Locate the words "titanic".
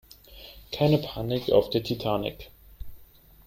1.83-2.49